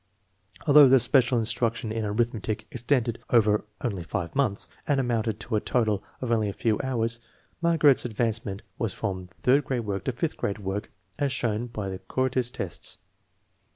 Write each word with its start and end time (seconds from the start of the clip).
Although 0.65 0.87
the 0.89 0.99
special 0.99 1.37
instruction 1.37 1.91
in 1.91 2.03
arithmetic 2.03 2.65
extended 2.71 3.23
over 3.29 3.65
only 3.81 4.01
five 4.01 4.33
months, 4.35 4.67
and 4.87 4.99
amounted 4.99 5.39
to 5.41 5.55
a 5.55 5.61
total 5.61 6.03
of 6.21 6.31
only 6.31 6.49
a 6.49 6.53
few 6.53 6.79
hours, 6.83 7.19
Margaret's 7.61 8.03
advancement 8.03 8.63
was 8.79 8.95
from 8.95 9.29
third 9.41 9.63
grade 9.63 9.85
work 9.85 10.05
to 10.05 10.11
fifth 10.11 10.37
grade 10.37 10.57
work, 10.57 10.89
as 11.19 11.31
shown 11.31 11.67
by 11.67 11.87
the 11.89 11.99
Courtis 11.99 12.49
tests. 12.49 12.97